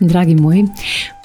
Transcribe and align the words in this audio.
Dragi 0.00 0.34
moji, 0.34 0.64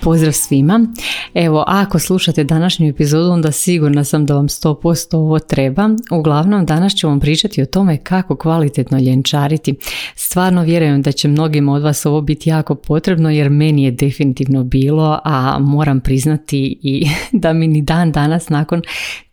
pozdrav 0.02 0.34
svima. 0.34 0.88
Evo, 1.34 1.64
ako 1.68 2.00
slušate 2.00 2.44
današnju 2.44 2.90
epizodu, 2.90 3.32
onda 3.32 3.52
sigurna 3.52 4.04
sam 4.04 4.26
da 4.26 4.34
vam 4.34 4.48
100% 4.48 5.16
ovo 5.16 5.40
treba. 5.40 5.90
Uglavnom, 6.12 6.66
danas 6.66 6.96
ću 6.96 7.08
vam 7.08 7.20
pričati 7.20 7.62
o 7.62 7.66
tome 7.66 7.98
kako 7.98 8.36
kvalitetno 8.36 9.00
ljenčariti. 9.00 9.76
Stvarno 10.16 10.64
vjerujem 10.64 11.02
da 11.02 11.12
će 11.12 11.28
mnogima 11.28 11.74
od 11.74 11.82
vas 11.82 12.06
ovo 12.06 12.22
biti 12.22 12.50
jako 12.50 12.76
potrebno, 12.76 13.30
jer 13.30 13.50
meni 13.50 13.84
je 13.84 13.92
definitivno 13.92 14.64
bilo, 14.64 15.20
a 15.24 15.60
moram 15.60 16.00
priznati 16.00 16.80
i 16.84 17.08
da 17.42 17.54
mi 17.54 17.68
ni 17.68 17.82
dan 17.82 18.12
danas 18.12 18.50
nakon 18.50 18.82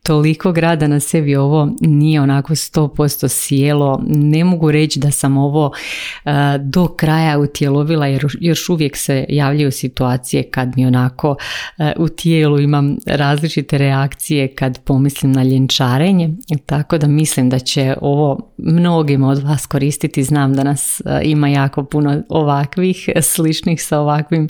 toliko 0.02 0.52
grada 0.52 0.86
na 0.86 1.00
sebi 1.00 1.36
ovo 1.36 1.68
nije 1.80 2.20
onako 2.20 2.54
100% 2.54 3.28
sjelo. 3.28 4.02
Ne 4.06 4.44
mogu 4.44 4.70
reći 4.70 5.00
da 5.00 5.10
sam 5.10 5.36
ovo 5.36 5.66
uh, 5.66 6.32
do 6.60 6.86
kraja 6.86 7.38
utjelovila 7.38 8.06
jer 8.06 8.26
još 8.40 8.68
uvijek 8.68 8.96
se 8.96 9.26
javljaju 9.28 9.72
situacije 9.72 10.42
kad 10.42 10.76
mi 10.76 10.86
onako 10.86 11.30
uh, 11.30 11.86
u 11.96 12.08
tijelu 12.08 12.60
imam 12.60 12.96
različite 13.06 13.78
reakcije 13.78 14.54
kad 14.54 14.78
pomislim 14.84 15.32
na 15.32 15.42
ljenčarenje. 15.42 16.30
Tako 16.66 16.98
da 16.98 17.06
mislim 17.06 17.50
da 17.50 17.58
će 17.58 17.94
ovo 18.00 18.52
mnogima 18.58 19.28
od 19.28 19.42
vas 19.42 19.66
koristiti. 19.66 20.22
Znam 20.22 20.54
da 20.54 20.64
nas 20.64 21.02
uh, 21.04 21.12
ima 21.22 21.48
jako 21.48 21.84
puno 21.84 22.22
ovakvih 22.28 23.08
sličnih 23.20 23.84
sa 23.84 23.98
ovakvim, 23.98 24.48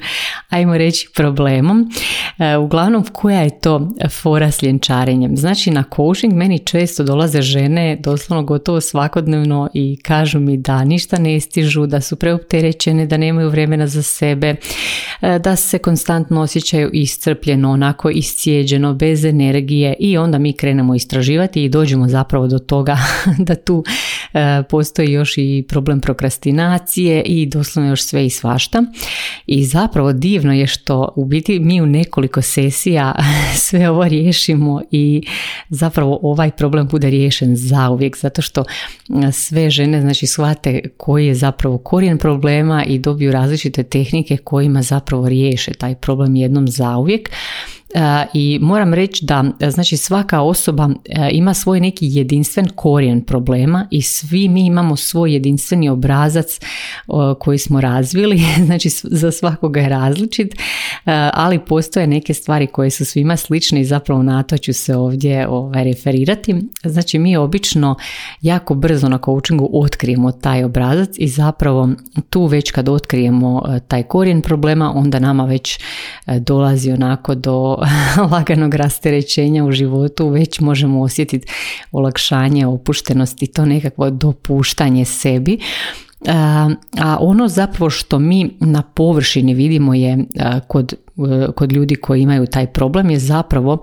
ajmo 0.48 0.78
reći, 0.78 1.08
problemom. 1.14 1.90
Uglavnom, 2.60 3.04
koja 3.12 3.40
je 3.40 3.60
to 3.60 3.90
fora 4.22 4.50
s 4.50 4.62
ljenčarenjem? 4.62 5.36
Znači 5.38 5.70
na 5.70 5.84
coaching 5.96 6.34
meni 6.34 6.58
često 6.58 7.04
dolaze 7.04 7.42
žene 7.42 7.96
doslovno 8.00 8.42
gotovo 8.42 8.80
svakodnevno 8.80 9.68
i 9.74 9.98
kažu 10.02 10.40
mi 10.40 10.56
da 10.56 10.84
ništa 10.84 11.18
ne 11.18 11.40
stižu, 11.40 11.86
da 11.86 12.00
su 12.00 12.16
preopterećene, 12.16 13.06
da 13.06 13.16
nemaju 13.16 13.50
vremena 13.50 13.86
za 13.86 14.02
sebe, 14.02 14.56
e, 15.20 15.38
da 15.38 15.56
se 15.56 15.78
konstantno 15.78 16.40
osjećaju 16.40 16.90
iscrpljeno, 16.92 17.70
onako 17.70 18.10
iscijeđeno, 18.10 18.94
bez 18.94 19.24
energije 19.24 19.94
i 19.98 20.18
onda 20.18 20.38
mi 20.38 20.52
krenemo 20.52 20.94
istraživati 20.94 21.64
i 21.64 21.68
dođemo 21.68 22.08
zapravo 22.08 22.46
do 22.46 22.58
toga 22.58 22.98
da 23.48 23.54
tu 23.54 23.84
e, 24.34 24.62
postoji 24.70 25.12
još 25.12 25.34
i 25.36 25.64
problem 25.68 26.00
prokrastinacije 26.00 27.22
i 27.22 27.46
doslovno 27.46 27.90
još 27.90 28.02
sve 28.02 28.26
i 28.26 28.30
svašta. 28.30 28.82
I 29.46 29.64
zapravo 29.64 30.12
divno 30.12 30.52
je 30.52 30.66
što 30.66 31.12
u 31.16 31.24
biti 31.24 31.60
mi 31.60 31.82
u 31.82 31.86
nekoliko 31.86 32.42
sesija 32.42 33.14
sve 33.66 33.90
ovo 33.90 34.08
riješimo 34.08 34.82
i 34.90 35.22
zapravo 35.68 36.18
ovaj 36.22 36.50
problem 36.50 36.88
bude 36.88 37.10
riješen 37.10 37.56
zauvijek 37.56 38.16
zato 38.16 38.42
što 38.42 38.64
sve 39.32 39.70
žene 39.70 40.00
znači 40.00 40.26
shvate 40.26 40.82
koji 40.96 41.26
je 41.26 41.34
zapravo 41.34 41.78
korijen 41.78 42.18
problema 42.18 42.84
i 42.84 42.98
dobiju 42.98 43.32
različite 43.32 43.82
tehnike 43.82 44.36
kojima 44.36 44.82
zapravo 44.82 45.28
riješe 45.28 45.74
taj 45.74 45.94
problem 45.94 46.36
jednom 46.36 46.68
zauvijek 46.68 47.30
i 48.34 48.58
moram 48.62 48.94
reći 48.94 49.24
da 49.24 49.44
znači 49.70 49.96
svaka 49.96 50.40
osoba 50.40 50.88
ima 51.32 51.54
svoj 51.54 51.80
neki 51.80 52.06
jedinstven 52.10 52.68
korijen 52.74 53.20
problema 53.20 53.86
i 53.90 54.02
svi 54.02 54.48
mi 54.48 54.66
imamo 54.66 54.96
svoj 54.96 55.32
jedinstveni 55.32 55.88
obrazac 55.88 56.60
koji 57.38 57.58
smo 57.58 57.80
razvili, 57.80 58.42
znači 58.66 58.88
za 59.02 59.32
svakoga 59.32 59.80
je 59.80 59.88
različit, 59.88 60.54
ali 61.32 61.58
postoje 61.58 62.06
neke 62.06 62.34
stvari 62.34 62.66
koje 62.66 62.90
su 62.90 63.04
svima 63.04 63.36
slične 63.36 63.80
i 63.80 63.84
zapravo 63.84 64.22
na 64.22 64.42
to 64.42 64.58
ću 64.58 64.72
se 64.72 64.96
ovdje 64.96 65.48
ovaj, 65.48 65.84
referirati. 65.84 66.56
Znači 66.84 67.18
mi 67.18 67.36
obično 67.36 67.96
jako 68.42 68.74
brzo 68.74 69.08
na 69.08 69.18
coachingu 69.24 69.70
otkrijemo 69.72 70.32
taj 70.32 70.64
obrazac 70.64 71.08
i 71.18 71.28
zapravo 71.28 71.88
tu 72.30 72.46
već 72.46 72.70
kad 72.70 72.88
otkrijemo 72.88 73.62
taj 73.88 74.02
korijen 74.02 74.42
problema 74.42 74.92
onda 74.94 75.18
nama 75.18 75.44
već 75.44 75.78
dolazi 76.26 76.92
onako 76.92 77.34
do 77.34 77.78
laganog 78.32 78.74
rasterećenja 78.74 79.64
u 79.64 79.72
životu 79.72 80.28
već 80.28 80.60
možemo 80.60 81.00
osjetiti 81.02 81.48
olakšanje, 81.92 82.66
opuštenost 82.66 83.42
i 83.42 83.46
to 83.46 83.64
nekakvo 83.64 84.10
dopuštanje 84.10 85.04
sebi. 85.04 85.58
A 87.00 87.16
ono 87.20 87.48
zapravo 87.48 87.90
što 87.90 88.18
mi 88.18 88.50
na 88.60 88.82
površini 88.82 89.54
vidimo 89.54 89.94
je 89.94 90.18
kod 90.66 90.94
kod 91.56 91.72
ljudi 91.72 91.94
koji 91.94 92.22
imaju 92.22 92.46
taj 92.46 92.66
problem 92.66 93.10
je 93.10 93.18
zapravo 93.18 93.78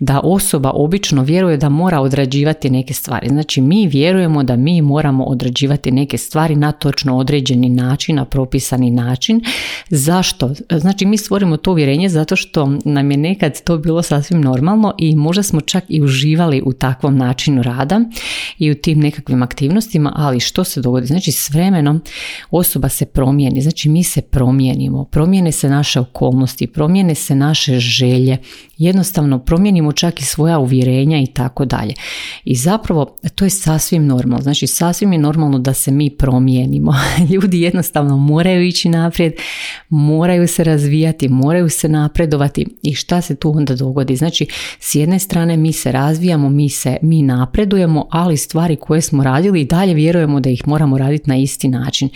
da 0.00 0.20
osoba 0.24 0.70
obično 0.74 1.22
vjeruje 1.22 1.56
da 1.56 1.68
mora 1.68 2.00
odrađivati 2.00 2.70
neke 2.70 2.94
stvari. 2.94 3.28
Znači 3.28 3.60
mi 3.60 3.86
vjerujemo 3.86 4.42
da 4.42 4.56
mi 4.56 4.82
moramo 4.82 5.24
odrađivati 5.24 5.90
neke 5.90 6.18
stvari 6.18 6.56
na 6.56 6.72
točno 6.72 7.18
određeni 7.18 7.68
način, 7.68 8.16
na 8.16 8.24
propisani 8.24 8.90
način. 8.90 9.40
Zašto? 9.88 10.54
Znači 10.70 11.06
mi 11.06 11.16
stvorimo 11.16 11.56
to 11.56 11.70
uvjerenje 11.70 12.08
zato 12.08 12.36
što 12.36 12.72
nam 12.84 13.10
je 13.10 13.16
nekad 13.16 13.62
to 13.64 13.78
bilo 13.78 14.02
sasvim 14.02 14.40
normalno 14.40 14.94
i 14.98 15.16
možda 15.16 15.42
smo 15.42 15.60
čak 15.60 15.84
i 15.88 16.02
uživali 16.02 16.62
u 16.64 16.72
takvom 16.72 17.16
načinu 17.16 17.62
rada 17.62 18.00
i 18.58 18.70
u 18.70 18.74
tim 18.74 18.98
nekakvim 18.98 19.42
aktivnostima, 19.42 20.12
ali 20.16 20.40
što 20.40 20.64
se 20.64 20.80
dogodi? 20.80 21.06
Znači 21.06 21.32
s 21.32 21.50
vremenom 21.50 22.00
osoba 22.50 22.88
se 22.88 23.06
promijeni, 23.06 23.60
znači 23.60 23.88
mi 23.88 24.04
se 24.04 24.20
promijenimo, 24.20 25.04
promijene 25.04 25.52
se 25.52 25.68
naše 25.68 26.00
okolnosti, 26.00 26.66
promijene 26.80 27.14
se 27.14 27.34
naše 27.34 27.80
želje, 27.80 28.38
jednostavno 28.80 29.38
promijenimo 29.38 29.92
čak 29.92 30.20
i 30.20 30.24
svoja 30.24 30.58
uvjerenja 30.58 31.18
i 31.18 31.26
tako 31.26 31.64
dalje. 31.64 31.94
I 32.44 32.54
zapravo 32.54 33.16
to 33.34 33.44
je 33.44 33.50
sasvim 33.50 34.06
normalno, 34.06 34.42
znači 34.42 34.66
sasvim 34.66 35.12
je 35.12 35.18
normalno 35.18 35.58
da 35.58 35.74
se 35.74 35.90
mi 35.90 36.10
promijenimo. 36.10 36.94
Ljudi 37.30 37.60
jednostavno 37.60 38.16
moraju 38.16 38.62
ići 38.62 38.88
naprijed, 38.88 39.32
moraju 39.88 40.48
se 40.48 40.64
razvijati, 40.64 41.28
moraju 41.28 41.68
se 41.68 41.88
napredovati 41.88 42.66
i 42.82 42.94
šta 42.94 43.20
se 43.20 43.36
tu 43.36 43.50
onda 43.56 43.74
dogodi? 43.74 44.16
Znači 44.16 44.46
s 44.80 44.94
jedne 44.94 45.18
strane 45.18 45.56
mi 45.56 45.72
se 45.72 45.92
razvijamo, 45.92 46.48
mi 46.48 46.68
se 46.68 46.96
mi 47.02 47.22
napredujemo, 47.22 48.08
ali 48.10 48.36
stvari 48.36 48.76
koje 48.76 49.00
smo 49.00 49.24
radili 49.24 49.60
i 49.60 49.64
dalje 49.64 49.94
vjerujemo 49.94 50.40
da 50.40 50.50
ih 50.50 50.68
moramo 50.68 50.98
raditi 50.98 51.30
na 51.30 51.36
isti 51.36 51.68
način 51.68 52.08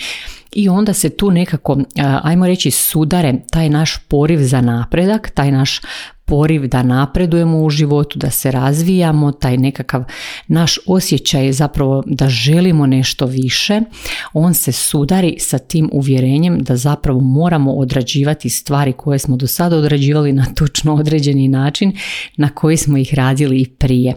i 0.54 0.68
onda 0.68 0.92
se 0.92 1.10
tu 1.10 1.30
nekako, 1.30 1.78
ajmo 2.22 2.46
reći, 2.46 2.70
sudare 2.70 3.34
taj 3.50 3.68
naš 3.68 3.98
poriv 4.08 4.38
za 4.38 4.60
napredak, 4.60 5.30
taj 5.30 5.50
naš 5.50 5.80
poriv 6.24 6.66
da 6.66 6.82
napredujemo 6.82 7.62
u 7.62 7.70
životu, 7.70 8.18
da 8.18 8.30
se 8.30 8.50
razvijamo, 8.50 9.32
taj 9.32 9.56
nekakav 9.56 10.04
naš 10.48 10.78
osjećaj 10.86 11.52
zapravo 11.52 12.02
da 12.06 12.28
želimo 12.28 12.86
nešto 12.86 13.26
više, 13.26 13.80
on 14.32 14.54
se 14.54 14.72
sudari 14.72 15.36
sa 15.38 15.58
tim 15.58 15.90
uvjerenjem 15.92 16.58
da 16.58 16.76
zapravo 16.76 17.20
moramo 17.20 17.72
odrađivati 17.72 18.50
stvari 18.50 18.92
koje 18.92 19.18
smo 19.18 19.36
do 19.36 19.46
sada 19.46 19.76
odrađivali 19.76 20.32
na 20.32 20.44
točno 20.44 20.94
određeni 20.94 21.48
način 21.48 21.92
na 22.36 22.48
koji 22.48 22.76
smo 22.76 22.98
ih 22.98 23.14
radili 23.14 23.60
i 23.60 23.68
prije. 23.68 24.14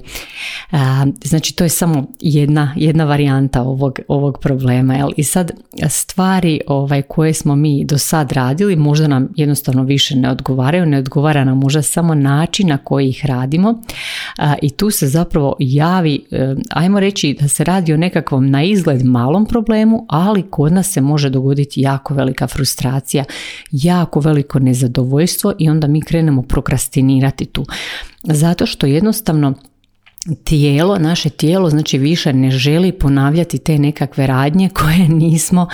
Znači 1.23 1.55
to 1.55 1.63
je 1.63 1.69
samo 1.69 2.07
jedna, 2.19 2.73
jedna 2.75 3.05
varijanta 3.05 3.61
ovog, 3.61 3.99
ovog 4.07 4.37
problema. 4.41 4.95
Jel? 4.95 5.09
I 5.17 5.23
sad 5.23 5.51
stvari 5.89 6.61
ovaj, 6.67 7.01
koje 7.01 7.33
smo 7.33 7.55
mi 7.55 7.85
do 7.85 7.97
sad 7.97 8.31
radili 8.31 8.75
možda 8.75 9.07
nam 9.07 9.29
jednostavno 9.35 9.83
više 9.83 10.15
ne 10.15 10.29
odgovaraju, 10.29 10.85
ne 10.85 10.97
odgovara 10.97 11.43
nam 11.43 11.57
možda 11.57 11.81
samo 11.97 12.15
način 12.15 12.67
na 12.67 12.77
koji 12.77 13.09
ih 13.09 13.25
radimo 13.25 13.81
i 14.61 14.69
tu 14.69 14.91
se 14.91 15.07
zapravo 15.07 15.55
javi, 15.59 16.25
e, 16.31 16.55
ajmo 16.69 16.99
reći 16.99 17.37
da 17.41 17.47
se 17.47 17.63
radi 17.63 17.93
o 17.93 17.97
nekakvom 17.97 18.49
na 18.49 18.63
izgled 18.63 19.05
malom 19.05 19.45
problemu, 19.45 20.05
ali 20.09 20.43
kod 20.49 20.73
nas 20.73 20.91
se 20.91 21.01
može 21.01 21.29
dogoditi 21.29 21.81
jako 21.81 22.13
velika 22.13 22.47
frustracija, 22.47 23.23
jako 23.71 24.19
veliko 24.19 24.59
nezadovoljstvo 24.59 25.53
i 25.59 25.69
onda 25.69 25.87
mi 25.87 26.01
krenemo 26.01 26.41
prokrastinirati 26.41 27.45
tu. 27.45 27.65
Zato 28.23 28.65
što 28.65 28.85
jednostavno 28.87 29.53
tijelo, 30.35 30.97
naše 30.97 31.29
tijelo 31.29 31.69
znači 31.69 31.97
više 31.97 32.33
ne 32.33 32.51
želi 32.51 32.91
ponavljati 32.91 33.57
te 33.57 33.79
nekakve 33.79 34.27
radnje 34.27 34.69
koje 34.69 35.09
nismo, 35.09 35.67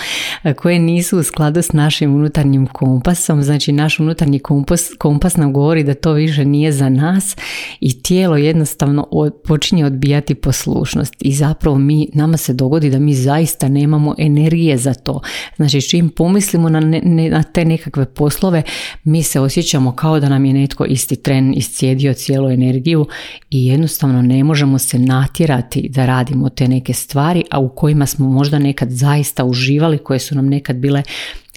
koje 0.56 0.78
nisu 0.78 1.18
u 1.18 1.22
skladu 1.22 1.62
s 1.62 1.72
našim 1.72 2.14
unutarnjim 2.14 2.66
kompasom, 2.66 3.42
znači 3.42 3.72
naš 3.72 4.00
unutarnji 4.00 4.38
kompas, 4.38 4.90
kompas 4.98 5.36
nam 5.36 5.52
govori 5.52 5.84
da 5.84 5.94
to 5.94 6.12
više 6.12 6.44
nije 6.44 6.72
za 6.72 6.88
nas 6.88 7.36
i 7.80 8.02
tijelo 8.02 8.36
jednostavno 8.36 9.06
počinje 9.44 9.86
odbijati 9.86 10.34
poslušnost 10.34 11.14
i 11.20 11.32
zapravo 11.32 11.78
mi, 11.78 12.08
nama 12.14 12.36
se 12.36 12.52
dogodi 12.52 12.90
da 12.90 12.98
mi 12.98 13.14
zaista 13.14 13.68
nemamo 13.68 14.14
energije 14.18 14.76
za 14.76 14.94
to. 14.94 15.20
Znači 15.56 15.82
čim 15.82 16.08
pomislimo 16.08 16.68
na, 16.68 16.80
ne, 16.80 17.30
na 17.30 17.42
te 17.42 17.64
nekakve 17.64 18.04
poslove, 18.04 18.62
mi 19.04 19.22
se 19.22 19.40
osjećamo 19.40 19.92
kao 19.92 20.20
da 20.20 20.28
nam 20.28 20.44
je 20.44 20.52
netko 20.52 20.84
isti 20.84 21.16
tren 21.16 21.54
iscijedio 21.54 22.14
cijelu 22.14 22.50
energiju 22.50 23.06
i 23.50 23.66
jednostavno 23.66 24.22
ne 24.22 24.43
možemo 24.44 24.78
se 24.78 24.98
natjerati 24.98 25.88
da 25.88 26.06
radimo 26.06 26.48
te 26.48 26.68
neke 26.68 26.92
stvari, 26.92 27.44
a 27.50 27.58
u 27.58 27.68
kojima 27.68 28.06
smo 28.06 28.28
možda 28.28 28.58
nekad 28.58 28.90
zaista 28.90 29.44
uživali, 29.44 29.98
koje 29.98 30.18
su 30.18 30.34
nam 30.34 30.46
nekad 30.46 30.76
bile 30.76 31.02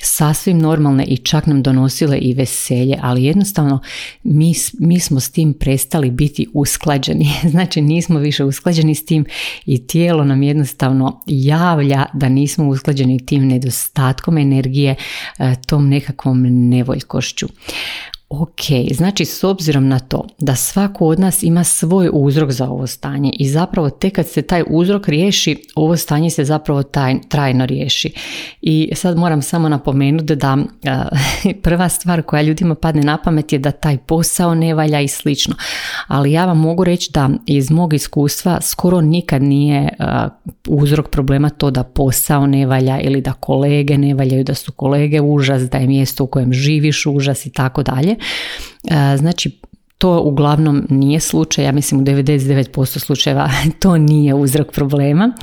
sasvim 0.01 0.57
normalne 0.60 1.04
i 1.04 1.18
čak 1.18 1.45
nam 1.45 1.63
donosile 1.63 2.18
i 2.18 2.34
veselje, 2.34 2.98
ali 3.01 3.24
jednostavno 3.24 3.80
mi, 4.24 4.54
mi 4.80 5.00
smo 5.00 5.19
s 5.19 5.31
tim 5.31 5.54
prestali 5.54 6.12
biti 6.12 6.48
usklađeni. 6.54 7.28
Znači 7.51 7.81
nismo 7.81 8.19
više 8.19 8.44
usklađeni 8.44 8.95
s 8.95 9.06
tim 9.06 9.25
i 9.66 9.88
tijelo 9.88 10.24
nam 10.24 10.44
jednostavno 10.44 11.22
javlja 11.28 12.06
da 12.13 12.30
nismo 12.30 12.68
usklađeni 12.68 13.25
tim 13.25 13.48
nedostatkom 13.48 14.38
energije, 14.38 14.95
e, 15.39 15.56
tom 15.68 15.89
nekakvom 15.89 16.69
nevoljkošću. 16.69 17.48
Ok, 18.29 18.62
znači 18.91 19.25
s 19.25 19.44
obzirom 19.44 19.88
na 19.88 20.00
to 20.00 20.27
da 20.38 20.56
svako 20.56 21.06
od 21.06 21.19
nas 21.19 21.44
ima 21.44 21.63
svoj 21.63 22.09
uzrok 22.13 22.51
za 22.51 22.69
ovo 22.69 22.88
stanje 22.88 23.31
i 23.39 23.50
zapravo 23.50 23.89
tek 23.89 24.15
kad 24.15 24.27
se 24.27 24.41
taj 24.41 24.63
uzrok 24.69 25.07
riješi, 25.07 25.63
ovo 25.75 25.97
stanje 25.97 26.29
se 26.29 26.44
zapravo 26.44 26.83
taj, 26.83 27.15
trajno 27.29 27.65
riješi. 27.65 28.13
I 28.62 28.91
sad 28.95 29.18
moram 29.18 29.41
samo 29.41 29.69
napomenuti 29.69 30.35
da 30.35 30.57
prva 31.63 31.89
stvar 31.89 32.21
koja 32.21 32.41
ljudima 32.41 32.75
padne 32.75 33.01
na 33.01 33.18
pamet 33.18 33.53
je 33.53 33.59
da 33.59 33.71
taj 33.71 33.97
posao 33.97 34.56
ne 34.56 34.74
valja 34.74 35.01
i 35.01 35.07
slično. 35.07 35.56
Ali 36.07 36.31
ja 36.31 36.45
vam 36.45 36.59
mogu 36.59 36.83
reći 36.83 37.12
da 37.13 37.29
iz 37.45 37.71
mog 37.71 37.94
iskustva 37.94 38.62
skoro 38.62 39.01
nikad 39.01 39.41
nije 39.41 39.89
uzrok 40.68 41.09
problema 41.09 41.50
to 41.50 41.71
da 41.71 41.83
posao 41.83 42.47
ne 42.47 42.65
valja 42.65 43.00
ili 43.00 43.21
da 43.21 43.33
kolege 43.33 43.97
ne 43.97 44.13
valjaju, 44.13 44.44
da 44.44 44.53
su 44.53 44.71
kolege 44.71 45.21
užas, 45.21 45.62
da 45.62 45.77
je 45.77 45.88
mjesto 45.88 46.24
u 46.24 46.27
kojem 46.27 46.53
živiš 46.53 47.06
užas 47.06 47.45
i 47.45 47.50
tako 47.50 47.83
dalje. 47.83 48.16
Znači 49.17 49.61
to 49.97 50.21
uglavnom 50.21 50.88
nije 50.89 51.19
slučaj, 51.19 51.65
ja 51.65 51.71
mislim 51.71 52.01
u 52.01 52.03
99% 52.03 52.99
slučajeva 52.99 53.49
to 53.81 53.97
nije 53.97 54.33
uzrok 54.33 54.71
problema. 54.71 55.33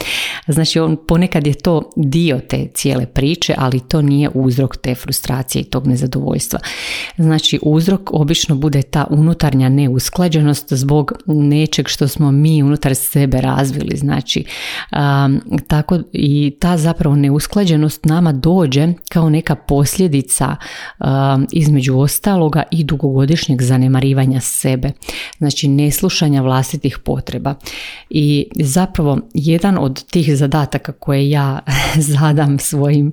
Znači 0.47 0.81
on, 0.81 0.97
ponekad 1.09 1.47
je 1.47 1.55
to 1.55 1.91
dio 1.97 2.41
te 2.49 2.67
cijele 2.75 3.07
priče, 3.07 3.55
ali 3.59 3.81
to 3.81 4.03
nije 4.03 4.31
uzrok 4.35 4.77
te 4.77 4.95
frustracije 4.95 5.63
i 5.63 5.65
tog 5.65 5.87
nezadovoljstva. 5.87 6.59
Znači 7.17 7.59
uzrok 7.63 8.01
obično 8.13 8.57
bude 8.57 8.83
ta 8.83 9.07
unutarnja 9.11 9.69
neusklađenost 9.69 10.73
zbog 10.73 11.13
nečeg 11.27 11.89
što 11.89 12.09
smo 12.09 12.31
mi 12.31 12.63
unutar 12.63 12.95
sebe 12.95 13.41
razvili. 13.41 13.97
Znači 13.97 14.45
tako 15.69 15.99
i 16.13 16.57
ta 16.61 16.77
zapravo 16.77 17.17
neusklađenost 17.17 18.05
nama 18.05 18.33
dođe 18.33 18.89
kao 19.09 19.31
neka 19.31 19.55
posljedica 19.55 20.57
između 21.53 21.99
ostaloga 21.99 22.63
i 22.71 22.85
dugogodišnjeg 22.85 23.63
zanemarivanja 23.63 24.41
sebe, 24.45 24.93
znači 25.39 25.69
neslušanja 25.69 26.43
vlastitih 26.43 26.99
potreba. 26.99 27.55
I 28.11 28.47
zapravo 28.61 29.19
jedan 29.35 29.79
od 29.79 30.05
tih 30.05 30.37
zadataka 30.37 30.93
koje 30.93 31.31
ja 31.31 31.59
zadam 32.21 32.59
svojim, 32.59 33.13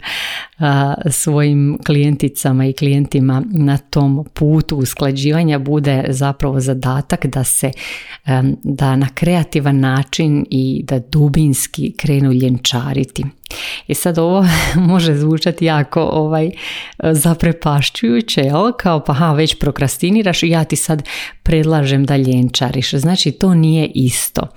svojim 1.10 1.78
klijenticama 1.86 2.66
i 2.66 2.74
klijentima 2.74 3.44
na 3.52 3.78
tom 3.78 4.26
putu 4.34 4.78
usklađivanja 4.78 5.60
bude 5.60 6.06
zapravo 6.10 6.60
zadatak 6.60 7.26
da 7.26 7.44
se 7.44 7.72
da 8.64 8.96
na 8.96 9.08
kreativan 9.14 9.80
način 9.80 10.46
i 10.50 10.84
da 10.88 11.00
dubinski 11.00 11.94
krenu 11.98 12.32
ljenčariti. 12.32 13.26
I 13.88 13.94
sad 13.94 14.18
ovo 14.18 14.46
može 14.92 15.16
zvučati 15.16 15.66
jako 15.66 16.02
ovaj, 16.02 16.52
zaprepašćujuće, 17.04 18.42
jel? 18.42 18.72
kao 18.80 19.04
pa 19.04 19.14
ha, 19.14 19.34
već 19.34 19.60
prokrastiniraš 19.60 20.44
i 20.44 20.50
ja 20.50 20.64
ti 20.64 20.76
sad 20.76 21.04
predlažem 21.44 22.06
da 22.06 22.18
ljenčariš. 22.18 22.92
Znači 22.92 23.32
to 23.32 23.54
nije 23.54 23.92
isto. 23.94 24.48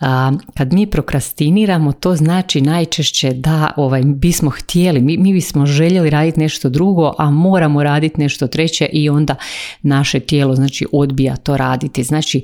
A, 0.00 0.32
kad 0.54 0.72
mi 0.72 0.86
prokrastiniramo 0.86 1.92
to 1.92 2.16
znači 2.16 2.60
najčešće 2.60 3.32
da 3.32 3.70
ovaj, 3.76 4.02
bismo 4.04 4.50
htjeli, 4.50 5.00
mi, 5.00 5.16
mi 5.16 5.32
bismo 5.32 5.66
željeli 5.66 6.10
raditi 6.10 6.40
nešto 6.40 6.68
drugo, 6.68 7.12
a 7.18 7.30
moramo 7.30 7.82
raditi 7.82 8.20
nešto 8.20 8.46
treće 8.46 8.86
i 8.92 9.10
onda 9.10 9.34
naše 9.82 10.20
tijelo 10.20 10.54
znači 10.54 10.86
odbija 10.92 11.36
to 11.36 11.56
raditi. 11.56 12.02
Znači 12.02 12.42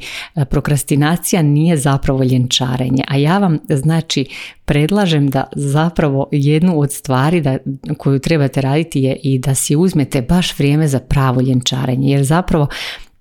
prokrastinacija 0.50 1.42
nije 1.42 1.76
zapravo 1.76 2.24
ljenčarenje, 2.24 3.04
a 3.08 3.16
ja 3.16 3.38
vam 3.38 3.58
znači 3.68 4.26
predlažem 4.64 5.28
da 5.28 5.44
zapravo 5.84 6.28
jednu 6.32 6.80
od 6.80 6.92
stvari 6.92 7.40
da, 7.40 7.58
koju 7.98 8.18
trebate 8.18 8.60
raditi 8.60 9.02
je 9.02 9.16
i 9.22 9.38
da 9.38 9.54
si 9.54 9.76
uzmete 9.76 10.22
baš 10.22 10.58
vrijeme 10.58 10.88
za 10.88 11.00
pravo 11.00 11.40
ljenčarenje 11.40 12.10
jer 12.10 12.24
zapravo 12.24 12.68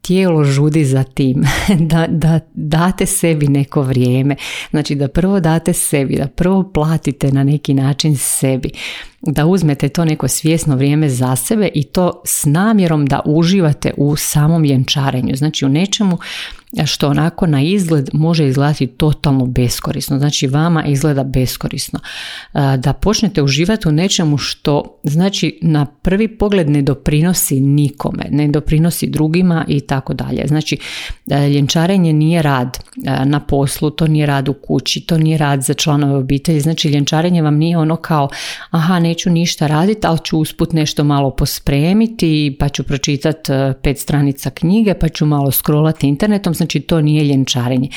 tijelo 0.01 0.43
žudi 0.43 0.85
za 0.85 1.03
tim, 1.03 1.43
da, 1.91 2.07
da 2.09 2.39
date 2.53 3.05
sebi 3.05 3.47
neko 3.47 3.81
vrijeme, 3.81 4.35
znači 4.69 4.95
da 4.95 5.07
prvo 5.07 5.39
date 5.39 5.73
sebi, 5.73 6.15
da 6.15 6.27
prvo 6.27 6.71
platite 6.73 7.31
na 7.31 7.43
neki 7.43 7.73
način 7.73 8.17
sebi, 8.17 8.69
da 9.27 9.45
uzmete 9.45 9.89
to 9.89 10.05
neko 10.05 10.27
svjesno 10.27 10.75
vrijeme 10.75 11.09
za 11.09 11.35
sebe 11.35 11.69
i 11.73 11.83
to 11.83 12.21
s 12.25 12.45
namjerom 12.45 13.05
da 13.05 13.21
uživate 13.25 13.93
u 13.97 14.15
samom 14.15 14.63
ljenčarenju, 14.63 15.35
znači 15.35 15.65
u 15.65 15.69
nečemu 15.69 16.17
što 16.85 17.09
onako 17.09 17.47
na 17.47 17.61
izgled 17.61 18.09
može 18.13 18.47
izgledati 18.47 18.87
totalno 18.87 19.45
beskorisno, 19.45 20.19
znači 20.19 20.47
vama 20.47 20.85
izgleda 20.85 21.23
beskorisno. 21.23 21.99
Da 22.77 22.93
počnete 22.93 23.41
uživati 23.41 23.87
u 23.87 23.91
nečemu 23.91 24.37
što 24.37 24.99
znači 25.03 25.59
na 25.61 25.85
prvi 25.85 26.37
pogled 26.37 26.69
ne 26.69 26.81
doprinosi 26.81 27.59
nikome, 27.59 28.23
ne 28.31 28.47
doprinosi 28.47 29.07
drugima 29.07 29.65
i 29.67 29.79
tako 29.81 30.13
dalje. 30.13 30.47
Znači 30.47 30.77
ljenčarenje 31.29 32.13
nije 32.13 32.41
rad 32.41 32.79
na 33.25 33.39
poslu, 33.39 33.89
to 33.89 34.07
nije 34.07 34.25
rad 34.25 34.49
u 34.49 34.53
kući, 34.53 35.01
to 35.01 35.17
nije 35.17 35.37
rad 35.37 35.61
za 35.61 35.73
članove 35.73 36.15
obitelji, 36.15 36.59
znači 36.59 36.89
ljenčarenje 36.89 37.41
vam 37.41 37.55
nije 37.55 37.77
ono 37.77 37.95
kao 37.95 38.29
aha 38.71 38.99
neću 39.13 39.29
ništa 39.29 39.67
raditi, 39.67 40.07
ali 40.07 40.19
ću 40.23 40.39
usput 40.39 40.73
nešto 40.73 41.03
malo 41.03 41.31
pospremiti 41.31 42.55
pa 42.59 42.69
ću 42.69 42.83
pročitati 42.83 43.51
pet 43.81 43.97
stranica 43.97 44.49
knjige 44.49 44.93
pa 44.93 45.09
ću 45.09 45.25
malo 45.25 45.51
scrollati 45.51 46.07
internetom, 46.07 46.53
znači 46.53 46.79
to 46.79 47.01
nije 47.01 47.23
ljenčarenje. 47.23 47.89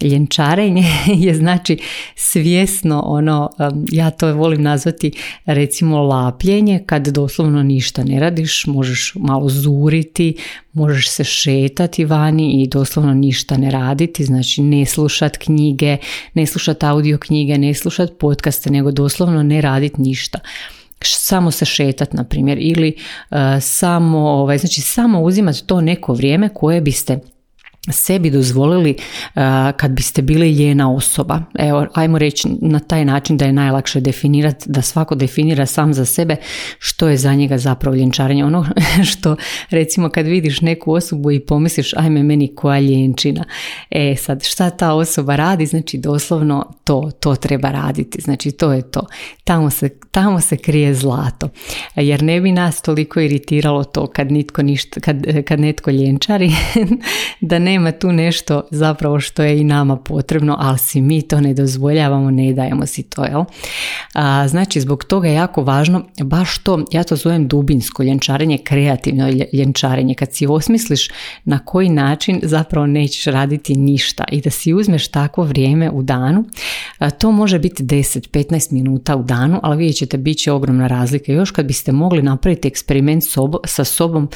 Ljenčarenje 0.00 0.84
je 1.26 1.34
znači 1.34 1.78
svjesno 2.16 3.00
ono, 3.00 3.50
ja 3.92 4.10
to 4.10 4.34
volim 4.34 4.62
nazvati 4.62 5.12
recimo 5.46 6.02
lapljenje 6.02 6.82
kad 6.86 7.08
doslovno 7.08 7.62
ništa 7.62 8.04
ne 8.04 8.20
radiš, 8.20 8.66
možeš 8.66 9.12
malo 9.14 9.48
zuriti, 9.48 10.36
možeš 10.72 11.08
se 11.08 11.24
šetati 11.24 12.04
vani 12.04 12.62
i 12.62 12.68
doslovno 12.68 13.14
ništa 13.14 13.56
ne 13.56 13.70
raditi, 13.70 14.24
znači 14.24 14.62
ne 14.62 14.86
slušat 14.86 15.36
knjige, 15.36 15.96
ne 16.34 16.46
slušat 16.46 16.84
audio 16.84 17.18
knjige, 17.18 17.58
ne 17.58 17.74
slušat 17.74 18.10
podcaste, 18.18 18.70
nego 18.70 18.90
doslovno 18.90 19.42
ne 19.42 19.60
raditi 19.60 20.00
ništa. 20.00 20.38
Samo 21.02 21.50
se 21.50 21.64
šetat 21.64 22.12
na 22.12 22.24
primjer 22.24 22.58
ili 22.60 22.94
uh, 23.30 23.36
samo 23.60 24.18
ovaj 24.18 24.58
znači 24.58 24.80
samo 24.80 25.20
uzimati 25.20 25.66
to 25.66 25.80
neko 25.80 26.12
vrijeme 26.12 26.48
koje 26.54 26.80
biste 26.80 27.18
sebi 27.92 28.30
dozvolili 28.30 28.96
kad 29.76 29.90
biste 29.90 30.22
bili 30.22 30.50
ljena 30.50 30.94
osoba. 30.94 31.40
Evo, 31.58 31.86
ajmo 31.94 32.18
reći 32.18 32.48
na 32.60 32.78
taj 32.78 33.04
način 33.04 33.36
da 33.36 33.44
je 33.44 33.52
najlakše 33.52 34.00
definirati, 34.00 34.64
da 34.66 34.82
svako 34.82 35.14
definira 35.14 35.66
sam 35.66 35.94
za 35.94 36.04
sebe 36.04 36.36
što 36.78 37.08
je 37.08 37.16
za 37.16 37.34
njega 37.34 37.58
zapravo 37.58 37.96
ljenčarenje. 37.96 38.44
Ono 38.44 38.66
što 39.10 39.36
recimo 39.70 40.08
kad 40.08 40.26
vidiš 40.26 40.60
neku 40.60 40.92
osobu 40.92 41.30
i 41.30 41.40
pomisliš 41.40 41.94
ajme 41.94 42.22
meni 42.22 42.54
koja 42.54 42.80
ljenčina. 42.80 43.44
E 43.90 44.16
sad 44.16 44.44
šta 44.44 44.70
ta 44.70 44.92
osoba 44.94 45.36
radi, 45.36 45.66
znači 45.66 45.98
doslovno 45.98 46.72
to, 46.84 47.10
to 47.20 47.34
treba 47.36 47.70
raditi. 47.70 48.20
Znači 48.20 48.52
to 48.52 48.72
je 48.72 48.90
to. 48.90 49.06
Tamo 49.44 49.70
se, 49.70 49.88
tamo 50.10 50.40
se 50.40 50.56
krije 50.56 50.94
zlato. 50.94 51.48
Jer 51.94 52.22
ne 52.22 52.40
bi 52.40 52.52
nas 52.52 52.82
toliko 52.82 53.20
iritiralo 53.20 53.84
to 53.84 54.06
kad 54.06 54.32
nitko 54.32 54.62
ništa, 54.62 55.00
kad, 55.00 55.44
kad 55.44 55.60
netko 55.60 55.90
ljenčari, 55.90 56.50
da 57.40 57.58
ne 57.58 57.75
nema 57.76 57.92
tu 57.92 58.12
nešto 58.12 58.62
zapravo 58.70 59.20
što 59.20 59.42
je 59.42 59.60
i 59.60 59.64
nama 59.64 59.96
potrebno, 59.96 60.56
ali 60.58 60.78
si 60.78 61.00
mi 61.00 61.22
to 61.22 61.40
ne 61.40 61.54
dozvoljavamo, 61.54 62.30
ne 62.30 62.52
dajemo 62.52 62.86
si 62.86 63.02
to, 63.02 63.24
jel? 63.24 63.44
A, 64.14 64.48
znači, 64.48 64.80
zbog 64.80 65.04
toga 65.04 65.28
je 65.28 65.34
jako 65.34 65.62
važno 65.62 66.04
baš 66.22 66.58
to, 66.58 66.84
ja 66.92 67.04
to 67.04 67.16
zovem 67.16 67.48
dubinsko 67.48 68.02
ljenčarenje, 68.02 68.58
kreativno 68.58 69.28
ljenčarenje, 69.52 70.14
kad 70.14 70.32
si 70.32 70.46
osmisliš 70.46 71.08
na 71.44 71.58
koji 71.58 71.88
način 71.88 72.40
zapravo 72.42 72.86
nećeš 72.86 73.24
raditi 73.24 73.74
ništa 73.74 74.24
i 74.32 74.40
da 74.40 74.50
si 74.50 74.74
uzmeš 74.74 75.08
takvo 75.08 75.44
vrijeme 75.44 75.90
u 75.90 76.02
danu, 76.02 76.44
to 77.18 77.32
može 77.32 77.58
biti 77.58 77.82
10-15 77.82 78.72
minuta 78.72 79.16
u 79.16 79.22
danu, 79.22 79.60
ali 79.62 79.76
vidjet 79.76 79.96
ćete, 79.96 80.16
bit 80.16 80.38
će 80.38 80.52
ogromna 80.52 80.86
razlika. 80.86 81.32
Još 81.32 81.50
kad 81.50 81.66
biste 81.66 81.92
mogli 81.92 82.22
napraviti 82.22 82.68
eksperiment 82.68 83.24
sa 83.64 83.84
sobom 83.84 84.28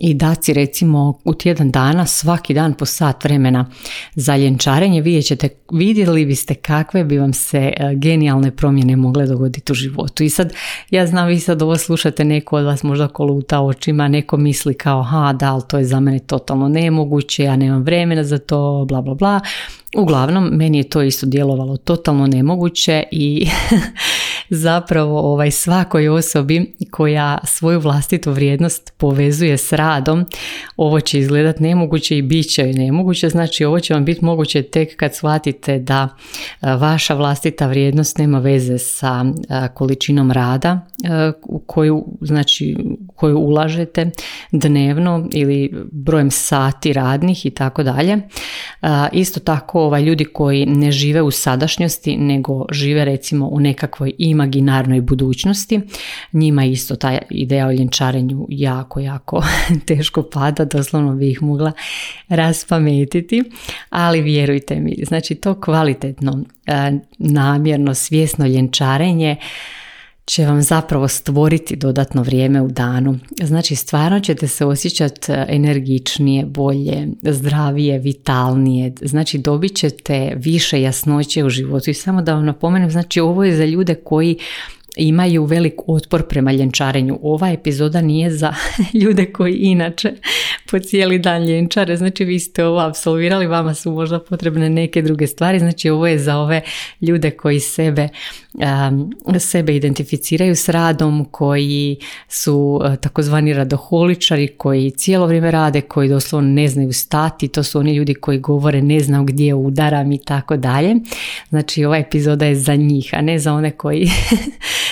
i 0.00 0.14
daci 0.14 0.52
recimo 0.52 1.18
u 1.24 1.34
tjedan 1.34 1.70
dana 1.70 2.06
svaki 2.06 2.54
dan 2.54 2.74
po 2.74 2.86
sat 2.86 3.24
vremena 3.24 3.70
za 4.14 4.36
ljenčarenje 4.36 5.00
vidjet 5.00 5.26
ćete, 5.26 5.48
vidjeli 5.72 6.26
biste 6.26 6.54
kakve 6.54 7.04
bi 7.04 7.18
vam 7.18 7.32
se 7.32 7.58
e, 7.76 7.94
genijalne 7.94 8.56
promjene 8.56 8.96
mogle 8.96 9.26
dogoditi 9.26 9.72
u 9.72 9.74
životu. 9.74 10.22
I 10.22 10.30
sad 10.30 10.52
ja 10.90 11.06
znam 11.06 11.28
vi 11.28 11.40
sad 11.40 11.62
ovo 11.62 11.76
slušate 11.76 12.24
neko 12.24 12.56
od 12.56 12.64
vas 12.64 12.82
možda 12.82 13.08
koluta 13.08 13.60
očima, 13.60 14.08
neko 14.08 14.36
misli 14.36 14.74
kao 14.74 15.02
ha 15.02 15.32
da 15.32 15.52
ali 15.52 15.62
to 15.68 15.78
je 15.78 15.84
za 15.84 16.00
mene 16.00 16.18
totalno 16.18 16.68
nemoguće, 16.68 17.44
ja 17.44 17.56
nemam 17.56 17.82
vremena 17.82 18.24
za 18.24 18.38
to, 18.38 18.84
bla 18.88 19.02
bla 19.02 19.14
bla. 19.14 19.40
Uglavnom, 19.96 20.48
meni 20.52 20.78
je 20.78 20.88
to 20.88 21.02
isto 21.02 21.26
djelovalo 21.26 21.76
totalno 21.76 22.26
nemoguće 22.26 23.04
i 23.10 23.46
zapravo 24.50 25.32
ovaj, 25.32 25.50
svakoj 25.50 26.08
osobi 26.08 26.74
koja 26.90 27.38
svoju 27.44 27.80
vlastitu 27.80 28.32
vrijednost 28.32 28.92
povezuje 28.96 29.58
s 29.58 29.72
radom, 29.72 30.24
ovo 30.76 31.00
će 31.00 31.18
izgledat 31.18 31.60
nemoguće 31.60 32.18
i 32.18 32.22
bit 32.22 32.50
će 32.50 32.64
nemoguće, 32.64 33.28
znači 33.28 33.64
ovo 33.64 33.80
će 33.80 33.94
vam 33.94 34.04
biti 34.04 34.24
moguće 34.24 34.62
tek 34.62 34.96
kad 34.96 35.14
shvatite 35.14 35.78
da 35.78 36.08
vaša 36.62 37.14
vlastita 37.14 37.66
vrijednost 37.66 38.18
nema 38.18 38.38
veze 38.38 38.78
sa 38.78 39.24
količinom 39.74 40.30
rada 40.30 40.80
koju, 41.66 42.06
znači, 42.20 42.76
koju 43.18 43.38
ulažete 43.38 44.10
dnevno 44.52 45.28
ili 45.32 45.70
brojem 45.92 46.30
sati 46.30 46.92
radnih 46.92 47.46
i 47.46 47.50
tako 47.50 47.82
dalje. 47.82 48.18
Isto 49.12 49.40
tako 49.40 49.80
ovaj, 49.80 50.02
ljudi 50.02 50.24
koji 50.24 50.66
ne 50.66 50.92
žive 50.92 51.22
u 51.22 51.30
sadašnjosti 51.30 52.16
nego 52.16 52.64
žive 52.72 53.04
recimo 53.04 53.48
u 53.48 53.60
nekakvoj 53.60 54.12
imaginarnoj 54.18 55.00
budućnosti, 55.00 55.80
njima 56.32 56.64
isto 56.64 56.96
ta 56.96 57.18
ideja 57.30 57.66
o 57.66 57.72
ljenčarenju 57.72 58.46
jako, 58.48 59.00
jako 59.00 59.42
teško 59.88 60.22
pada, 60.22 60.64
doslovno 60.64 61.14
bi 61.14 61.30
ih 61.30 61.42
mogla 61.42 61.72
raspametiti, 62.28 63.42
ali 63.90 64.20
vjerujte 64.20 64.80
mi, 64.80 64.94
znači 65.06 65.34
to 65.34 65.60
kvalitetno, 65.60 66.44
namjerno, 67.18 67.94
svjesno 67.94 68.46
ljenčarenje 68.46 69.36
će 70.28 70.46
vam 70.46 70.62
zapravo 70.62 71.08
stvoriti 71.08 71.76
dodatno 71.76 72.22
vrijeme 72.22 72.62
u 72.62 72.68
danu. 72.68 73.18
Znači 73.42 73.76
stvarno 73.76 74.20
ćete 74.20 74.48
se 74.48 74.64
osjećati 74.64 75.32
e, 75.32 75.46
energičnije, 75.48 76.44
bolje, 76.44 77.08
zdravije, 77.22 77.98
vitalnije. 77.98 78.92
Znači 79.02 79.38
dobit 79.38 79.76
ćete 79.76 80.32
više 80.36 80.82
jasnoće 80.82 81.44
u 81.44 81.50
životu. 81.50 81.90
I 81.90 81.94
samo 81.94 82.22
da 82.22 82.34
vam 82.34 82.44
napomenem, 82.44 82.90
znači 82.90 83.20
ovo 83.20 83.44
je 83.44 83.56
za 83.56 83.64
ljude 83.64 83.94
koji 83.94 84.38
imaju 84.98 85.44
velik 85.44 85.74
otpor 85.86 86.28
prema 86.28 86.52
ljenčarenju. 86.52 87.18
Ova 87.22 87.50
epizoda 87.50 88.00
nije 88.00 88.30
za 88.30 88.54
ljude 89.02 89.32
koji 89.32 89.54
inače 89.54 90.12
po 90.70 90.78
cijeli 90.78 91.18
dan 91.18 91.44
ljenčare, 91.44 91.96
znači 91.96 92.24
vi 92.24 92.38
ste 92.40 92.64
ovo 92.64 92.80
absolvirali, 92.80 93.46
vama 93.46 93.74
su 93.74 93.92
možda 93.92 94.20
potrebne 94.20 94.70
neke 94.70 95.02
druge 95.02 95.26
stvari, 95.26 95.58
znači 95.58 95.90
ovo 95.90 96.06
je 96.06 96.18
za 96.18 96.36
ove 96.36 96.60
ljude 97.00 97.30
koji 97.30 97.60
sebe, 97.60 98.08
sebe 99.38 99.76
identificiraju 99.76 100.56
s 100.56 100.68
radom, 100.68 101.24
koji 101.30 101.96
su 102.28 102.80
takozvani 103.00 103.52
radoholičari, 103.52 104.48
koji 104.48 104.90
cijelo 104.90 105.26
vrijeme 105.26 105.50
rade, 105.50 105.80
koji 105.80 106.08
doslovno 106.08 106.50
ne 106.50 106.68
znaju 106.68 106.92
stati, 106.92 107.48
to 107.48 107.62
su 107.62 107.78
oni 107.78 107.94
ljudi 107.94 108.14
koji 108.14 108.38
govore 108.38 108.82
ne 108.82 109.00
znam 109.00 109.26
gdje 109.26 109.54
udaram 109.54 110.12
i 110.12 110.18
tako 110.18 110.56
dalje. 110.56 110.94
Znači 111.48 111.84
ova 111.84 111.98
epizoda 111.98 112.46
je 112.46 112.54
za 112.54 112.74
njih, 112.74 113.10
a 113.12 113.20
ne 113.20 113.38
za 113.38 113.52
one 113.52 113.70
koji 113.70 114.10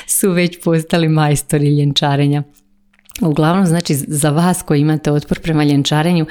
su 0.06 0.30
već 0.30 0.58
postali 0.64 1.08
majstori 1.08 1.68
ljenčarenja. 1.68 2.42
Uglavnom, 3.20 3.66
znači 3.66 3.94
za 3.94 4.30
vas 4.30 4.62
koji 4.62 4.80
imate 4.80 5.12
otpor 5.12 5.40
prema 5.40 5.64
ljenčarenju, 5.64 6.26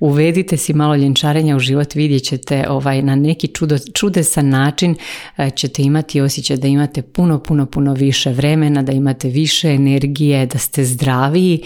uvedite 0.00 0.56
si 0.56 0.72
malo 0.72 0.96
ljenčarenja 0.96 1.56
u 1.56 1.58
život, 1.58 1.94
vidjet 1.94 2.22
ćete 2.22 2.68
ovaj, 2.68 3.02
na 3.02 3.14
neki 3.14 3.48
čudo, 3.48 3.76
čudesan 3.94 4.48
način 4.48 4.96
e, 5.36 5.50
ćete 5.50 5.82
imati 5.82 6.20
osjećaj 6.20 6.56
da 6.56 6.68
imate 6.68 7.02
puno, 7.02 7.38
puno, 7.42 7.66
puno 7.66 7.94
više 7.94 8.30
vremena, 8.30 8.82
da 8.82 8.92
imate 8.92 9.28
više 9.28 9.68
energije, 9.68 10.46
da 10.46 10.58
ste 10.58 10.84
zdraviji, 10.84 11.62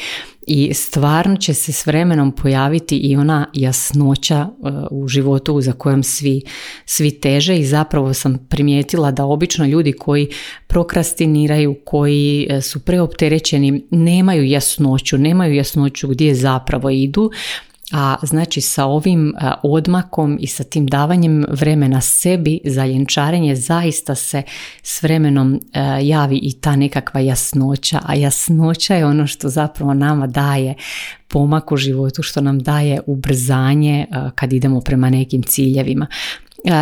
i 0.47 0.75
stvarno 0.75 1.37
će 1.37 1.55
se 1.55 1.73
s 1.73 1.87
vremenom 1.87 2.33
pojaviti 2.33 2.97
i 2.97 3.17
ona 3.17 3.47
jasnoća 3.53 4.37
e, 4.37 4.69
u 4.91 5.09
životu 5.09 5.61
za 5.61 5.73
kojom 5.73 6.03
svi, 6.03 6.43
svi 6.87 7.21
teže 7.21 7.59
i 7.59 7.67
zapravo 7.67 8.15
sam 8.15 8.47
primijetila 8.49 9.11
da 9.11 9.25
obično 9.25 9.67
ljudi 9.67 9.93
koji 9.93 10.29
prokrastiniraju, 10.67 11.77
koji 11.85 12.47
e, 12.51 12.61
su 12.61 12.81
preopterećeni, 12.81 13.85
nemaju 13.91 14.45
jasnoću, 14.45 15.19
nemaju 15.19 15.55
jasnoću 15.55 16.09
gdje 16.09 16.35
zapravo 16.35 16.91
idu, 16.91 17.31
a 17.93 18.17
znači 18.23 18.61
sa 18.61 18.85
ovim 18.85 19.35
odmakom 19.63 20.39
i 20.41 20.47
sa 20.47 20.65
tim 20.65 20.87
davanjem 20.87 21.45
vremena 21.49 22.01
sebi 22.01 22.61
za 22.65 22.87
ljenčarenje 22.87 23.57
zaista 23.57 24.15
se 24.15 24.43
s 24.83 25.03
vremenom 25.03 25.61
javi 26.03 26.41
i 26.43 26.53
ta 26.61 26.77
nekakva 26.77 27.21
jasnoća, 27.21 28.01
a 28.07 28.15
jasnoća 28.15 28.95
je 28.95 29.07
ono 29.07 29.27
što 29.27 29.49
zapravo 29.49 29.95
nama 29.95 30.27
daje 30.27 30.75
pomak 31.29 31.73
u 31.73 31.77
životu, 31.77 32.23
što 32.23 32.41
nam 32.41 32.59
daje 32.59 33.01
ubrzanje 33.07 34.07
kad 34.35 34.53
idemo 34.53 34.81
prema 34.81 35.11
nekim 35.11 35.43
ciljevima. 35.43 36.07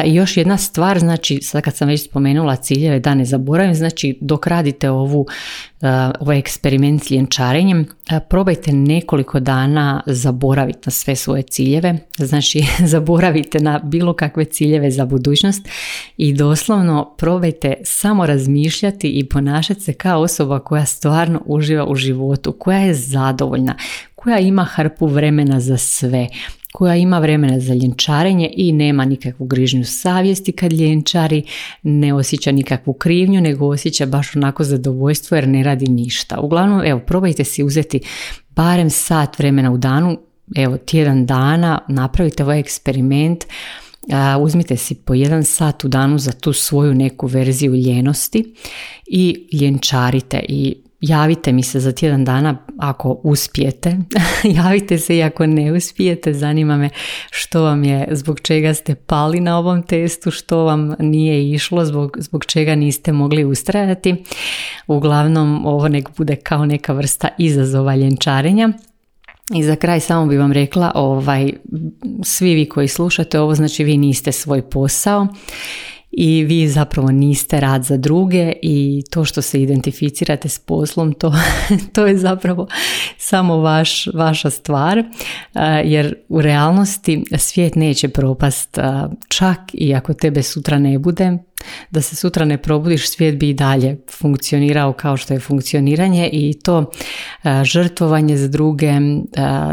I 0.04 0.14
još 0.14 0.36
jedna 0.36 0.56
stvar, 0.56 0.98
znači 0.98 1.38
sad 1.42 1.62
kad 1.62 1.76
sam 1.76 1.88
već 1.88 2.04
spomenula 2.04 2.56
ciljeve 2.56 3.00
da 3.00 3.14
ne 3.14 3.24
zaboravim, 3.24 3.74
znači 3.74 4.18
dok 4.20 4.46
radite 4.46 4.90
ovu, 4.90 5.26
ovaj 6.20 6.38
eksperiment 6.38 7.04
s 7.04 7.10
ljenčarenjem, 7.10 7.86
probajte 8.28 8.72
nekoliko 8.72 9.40
dana 9.40 10.02
zaboraviti 10.06 10.78
na 10.84 10.90
sve 10.90 11.16
svoje 11.16 11.42
ciljeve, 11.42 11.98
znači 12.16 12.64
zaboravite 12.92 13.60
na 13.60 13.80
bilo 13.84 14.12
kakve 14.12 14.44
ciljeve 14.44 14.90
za 14.90 15.04
budućnost 15.04 15.68
i 16.16 16.34
doslovno 16.34 17.14
probajte 17.18 17.74
samo 17.84 18.26
razmišljati 18.26 19.08
i 19.08 19.28
ponašati 19.28 19.80
se 19.80 19.92
kao 19.92 20.20
osoba 20.20 20.58
koja 20.58 20.86
stvarno 20.86 21.42
uživa 21.46 21.86
u 21.86 21.94
životu, 21.94 22.52
koja 22.52 22.78
je 22.78 22.94
zadovoljna, 22.94 23.76
koja 24.14 24.38
ima 24.38 24.64
hrpu 24.64 25.06
vremena 25.06 25.60
za 25.60 25.76
sve, 25.76 26.28
koja 26.72 26.96
ima 26.96 27.18
vremena 27.18 27.60
za 27.60 27.74
ljenčarenje 27.74 28.50
i 28.56 28.72
nema 28.72 29.04
nikakvu 29.04 29.46
grižnju 29.46 29.84
savjesti 29.84 30.52
kad 30.52 30.72
ljenčari, 30.72 31.42
ne 31.82 32.14
osjeća 32.14 32.52
nikakvu 32.52 32.92
krivnju, 32.92 33.40
nego 33.40 33.66
osjeća 33.66 34.06
baš 34.06 34.36
onako 34.36 34.64
zadovoljstvo 34.64 35.36
jer 35.36 35.48
ne 35.48 35.62
radi 35.62 35.86
ništa. 35.86 36.40
Uglavnom, 36.40 36.82
evo, 36.84 37.00
probajte 37.00 37.44
si 37.44 37.62
uzeti 37.62 38.00
barem 38.50 38.90
sat 38.90 39.38
vremena 39.38 39.72
u 39.72 39.76
danu, 39.76 40.18
evo, 40.56 40.76
tjedan 40.76 41.26
dana, 41.26 41.80
napravite 41.88 42.42
ovaj 42.42 42.60
eksperiment, 42.60 43.44
uzmite 44.40 44.76
si 44.76 44.94
po 44.94 45.14
jedan 45.14 45.44
sat 45.44 45.84
u 45.84 45.88
danu 45.88 46.18
za 46.18 46.32
tu 46.32 46.52
svoju 46.52 46.94
neku 46.94 47.26
verziju 47.26 47.74
ljenosti 47.74 48.54
i 49.06 49.48
ljenčarite 49.52 50.44
i 50.48 50.76
javite 51.02 51.52
mi 51.52 51.62
se 51.62 51.80
za 51.80 51.92
tjedan 51.92 52.24
dana 52.24 52.56
ako 52.78 53.20
uspijete. 53.22 53.96
javite 54.64 54.98
se 54.98 55.16
i 55.16 55.22
ako 55.22 55.46
ne 55.46 55.72
uspijete. 55.72 56.32
Zanima 56.32 56.76
me 56.76 56.90
što 57.30 57.62
vam 57.62 57.84
je, 57.84 58.08
zbog 58.10 58.40
čega 58.40 58.74
ste 58.74 58.94
pali 58.94 59.40
na 59.40 59.58
ovom 59.58 59.82
testu, 59.82 60.30
što 60.30 60.58
vam 60.58 60.94
nije 60.98 61.50
išlo, 61.50 61.84
zbog, 61.84 62.16
zbog 62.20 62.44
čega 62.44 62.74
niste 62.74 63.12
mogli 63.12 63.44
ustrajati. 63.44 64.24
Uglavnom 64.86 65.66
ovo 65.66 65.88
nek 65.88 66.08
bude 66.16 66.36
kao 66.36 66.66
neka 66.66 66.92
vrsta 66.92 67.28
izazova 67.38 67.96
ljenčarenja. 67.96 68.72
I 69.54 69.62
za 69.62 69.76
kraj 69.76 70.00
samo 70.00 70.26
bi 70.26 70.36
vam 70.36 70.52
rekla, 70.52 70.92
ovaj, 70.94 71.52
svi 72.22 72.54
vi 72.54 72.68
koji 72.68 72.88
slušate 72.88 73.40
ovo, 73.40 73.54
znači 73.54 73.84
vi 73.84 73.96
niste 73.96 74.32
svoj 74.32 74.62
posao 74.62 75.26
i 76.12 76.44
vi 76.44 76.68
zapravo 76.68 77.10
niste 77.10 77.60
rad 77.60 77.84
za 77.84 77.96
druge 77.96 78.52
i 78.62 79.02
to 79.10 79.24
što 79.24 79.42
se 79.42 79.62
identificirate 79.62 80.48
s 80.48 80.58
poslom 80.58 81.12
to, 81.12 81.34
to 81.94 82.06
je 82.06 82.18
zapravo 82.18 82.66
samo 83.18 83.56
vaš, 83.56 84.06
vaša 84.14 84.50
stvar 84.50 85.04
jer 85.84 86.14
u 86.28 86.42
realnosti 86.42 87.24
svijet 87.38 87.74
neće 87.74 88.08
propast 88.08 88.78
čak 89.28 89.58
i 89.72 89.94
ako 89.94 90.14
tebe 90.14 90.42
sutra 90.42 90.78
ne 90.78 90.98
bude 90.98 91.38
da 91.90 92.00
se 92.00 92.16
sutra 92.16 92.44
ne 92.44 92.58
probudiš, 92.58 93.10
svijet 93.10 93.38
bi 93.38 93.48
i 93.48 93.54
dalje 93.54 93.96
funkcionirao 94.10 94.92
kao 94.92 95.16
što 95.16 95.34
je 95.34 95.40
funkcioniranje 95.40 96.30
i 96.32 96.54
to 96.64 96.90
žrtvovanje 97.64 98.36
za 98.36 98.48
druge 98.48 98.92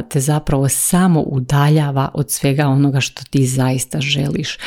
te 0.09 0.19
zapravo 0.19 0.69
samo 0.69 1.21
udaljava 1.21 2.11
od 2.13 2.31
svega 2.31 2.67
onoga 2.67 2.99
što 2.99 3.23
ti 3.29 3.45
zaista 3.45 4.01
želiš. 4.01 4.57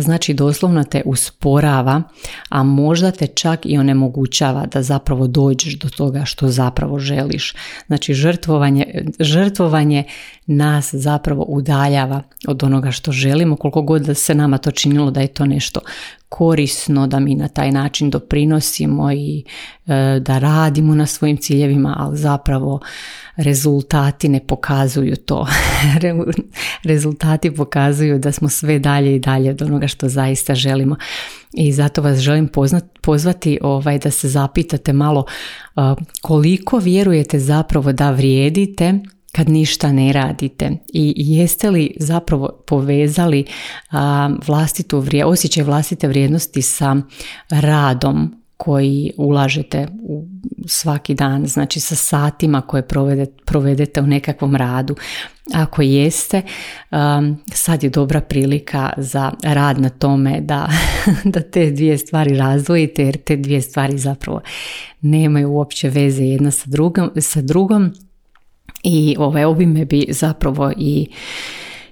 Znači 0.00 0.34
doslovno 0.34 0.84
te 0.84 1.02
usporava, 1.04 2.02
a 2.48 2.62
možda 2.62 3.10
te 3.10 3.26
čak 3.26 3.60
i 3.64 3.78
onemogućava 3.78 4.66
da 4.66 4.82
zapravo 4.82 5.26
dođeš 5.26 5.78
do 5.78 5.88
toga 5.88 6.24
što 6.24 6.48
zapravo 6.48 6.98
želiš. 6.98 7.54
Znači 7.86 8.14
žrtvovanje, 8.14 9.04
žrtvovanje 9.20 10.04
nas 10.46 10.94
zapravo 10.94 11.42
udaljava 11.42 12.22
od 12.48 12.62
onoga 12.62 12.90
što 12.90 13.12
želimo, 13.12 13.56
koliko 13.56 13.82
god 13.82 14.02
da 14.02 14.14
se 14.14 14.34
nama 14.34 14.58
to 14.58 14.70
činilo 14.70 15.10
da 15.10 15.20
je 15.20 15.26
to 15.26 15.46
nešto 15.46 15.80
korisno, 16.28 17.06
da 17.06 17.20
mi 17.20 17.34
na 17.34 17.48
taj 17.48 17.72
način 17.72 18.10
doprinosimo 18.10 19.12
i 19.12 19.44
e, 19.86 20.20
da 20.20 20.38
radimo 20.38 20.94
na 20.94 21.06
svojim 21.06 21.36
ciljevima, 21.36 21.96
ali 21.98 22.18
zapravo 22.18 22.80
rezultati 23.36 24.28
ne 24.28 24.40
pokazuju 24.40 25.16
to. 25.16 25.46
rezultati 26.84 27.54
pokazuju 27.54 28.18
da 28.18 28.32
smo 28.32 28.48
sve 28.48 28.78
dalje 28.78 29.16
i 29.16 29.18
dalje 29.18 29.50
od 29.50 29.62
onoga 29.62 29.83
što 29.88 30.08
zaista 30.08 30.54
želimo. 30.54 30.96
I 31.52 31.72
zato 31.72 32.02
vas 32.02 32.18
želim 32.18 32.48
poznat, 32.48 32.84
pozvati 33.02 33.58
ovaj, 33.62 33.98
da 33.98 34.10
se 34.10 34.28
zapitate 34.28 34.92
malo 34.92 35.24
koliko 36.22 36.78
vjerujete 36.78 37.38
zapravo 37.38 37.92
da 37.92 38.10
vrijedite 38.10 39.00
kad 39.32 39.48
ništa 39.48 39.92
ne 39.92 40.12
radite 40.12 40.70
i 40.92 41.14
jeste 41.16 41.70
li 41.70 41.96
zapravo 42.00 42.62
povezali 42.66 43.44
vlastitu 44.46 45.04
osjećaj 45.26 45.64
vlastite 45.64 46.08
vrijednosti 46.08 46.62
sa 46.62 46.96
radom 47.50 48.43
koji 48.64 49.12
ulažete 49.16 49.86
u 50.02 50.24
svaki 50.66 51.14
dan, 51.14 51.46
znači 51.46 51.80
sa 51.80 51.94
satima 51.94 52.60
koje 52.60 52.82
provedete, 52.82 53.42
provedete 53.44 54.00
u 54.00 54.06
nekakvom 54.06 54.56
radu. 54.56 54.96
Ako 55.54 55.82
jeste, 55.82 56.42
um, 56.90 57.36
sad 57.52 57.82
je 57.82 57.90
dobra 57.90 58.20
prilika 58.20 58.92
za 58.96 59.32
rad 59.42 59.80
na 59.80 59.88
tome 59.88 60.40
da, 60.40 60.68
da 61.34 61.40
te 61.40 61.70
dvije 61.70 61.98
stvari 61.98 62.36
razdvojite 62.36 63.04
jer 63.04 63.16
te 63.16 63.36
dvije 63.36 63.60
stvari 63.62 63.98
zapravo 63.98 64.40
nemaju 65.00 65.52
uopće 65.52 65.88
veze 65.88 66.24
jedna 66.24 66.50
sa 66.50 66.70
drugom, 66.70 67.10
sa 67.20 67.42
drugom 67.42 67.92
i 68.82 69.16
ovaj, 69.18 69.44
ovime 69.44 69.84
bi 69.84 70.06
zapravo 70.10 70.72
i 70.76 71.08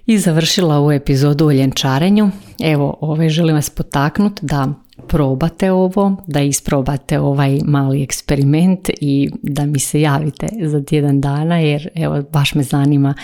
i 0.06 0.18
završila 0.18 0.76
ovu 0.76 0.92
epizodu 0.92 1.46
o 1.46 1.52
ljenčarenju. 1.52 2.30
Evo, 2.60 2.98
ovaj, 3.00 3.28
želim 3.28 3.54
vas 3.54 3.70
potaknuti 3.70 4.46
da 4.46 4.68
probate 5.08 5.72
ovo, 5.72 6.16
da 6.26 6.40
isprobate 6.40 7.20
ovaj 7.20 7.58
mali 7.64 8.02
eksperiment 8.02 8.90
i 9.00 9.30
da 9.42 9.66
mi 9.66 9.78
se 9.78 10.00
javite 10.00 10.48
za 10.62 10.84
tjedan 10.84 11.20
dana 11.20 11.58
jer 11.58 11.88
evo 11.94 12.22
baš 12.22 12.54
me 12.54 12.62
zanima 12.62 13.14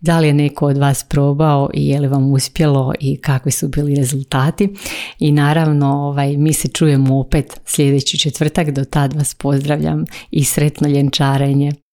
da 0.00 0.20
li 0.20 0.26
je 0.26 0.34
neko 0.34 0.66
od 0.66 0.76
vas 0.76 1.04
probao 1.04 1.70
i 1.74 1.88
je 1.88 2.00
li 2.00 2.08
vam 2.08 2.32
uspjelo 2.32 2.94
i 3.00 3.16
kakvi 3.16 3.52
su 3.52 3.68
bili 3.68 3.94
rezultati 3.94 4.74
i 5.18 5.32
naravno 5.32 5.86
ovaj, 5.86 6.36
mi 6.36 6.52
se 6.52 6.68
čujemo 6.68 7.18
opet 7.18 7.60
sljedeći 7.66 8.18
četvrtak, 8.18 8.70
do 8.70 8.84
tad 8.84 9.12
vas 9.12 9.34
pozdravljam 9.34 10.04
i 10.30 10.44
sretno 10.44 10.88
ljenčarenje. 10.88 11.83